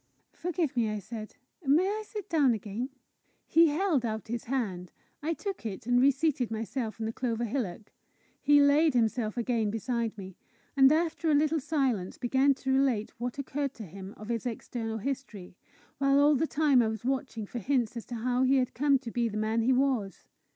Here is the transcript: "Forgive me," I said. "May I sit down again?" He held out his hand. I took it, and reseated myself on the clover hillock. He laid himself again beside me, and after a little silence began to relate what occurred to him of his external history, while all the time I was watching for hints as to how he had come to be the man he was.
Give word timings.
"Forgive 0.33 0.75
me," 0.75 0.89
I 0.89 0.97
said. 0.97 1.35
"May 1.63 1.85
I 1.87 2.01
sit 2.03 2.27
down 2.27 2.55
again?" 2.55 2.89
He 3.45 3.67
held 3.67 4.03
out 4.03 4.29
his 4.29 4.45
hand. 4.45 4.91
I 5.21 5.33
took 5.35 5.63
it, 5.63 5.85
and 5.85 6.01
reseated 6.01 6.49
myself 6.49 6.99
on 6.99 7.05
the 7.05 7.13
clover 7.13 7.45
hillock. 7.45 7.91
He 8.41 8.59
laid 8.59 8.95
himself 8.95 9.37
again 9.37 9.69
beside 9.69 10.17
me, 10.17 10.35
and 10.75 10.91
after 10.91 11.29
a 11.29 11.35
little 11.35 11.59
silence 11.59 12.17
began 12.17 12.55
to 12.55 12.73
relate 12.73 13.11
what 13.19 13.37
occurred 13.37 13.75
to 13.75 13.85
him 13.85 14.15
of 14.17 14.29
his 14.29 14.47
external 14.47 14.97
history, 14.97 15.55
while 15.99 16.17
all 16.17 16.33
the 16.33 16.47
time 16.47 16.81
I 16.81 16.87
was 16.87 17.05
watching 17.05 17.45
for 17.45 17.59
hints 17.59 17.95
as 17.95 18.05
to 18.05 18.15
how 18.15 18.41
he 18.41 18.55
had 18.55 18.73
come 18.73 18.97
to 18.97 19.11
be 19.11 19.29
the 19.29 19.37
man 19.37 19.61
he 19.61 19.71
was. 19.71 20.25